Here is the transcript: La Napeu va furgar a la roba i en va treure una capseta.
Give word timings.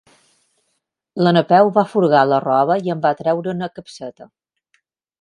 La 1.27 1.33
Napeu 1.37 1.69
va 1.77 1.85
furgar 1.93 2.23
a 2.23 2.31
la 2.31 2.41
roba 2.47 2.81
i 2.87 2.97
en 2.97 3.07
va 3.07 3.15
treure 3.23 3.57
una 3.57 3.73
capseta. 3.79 4.33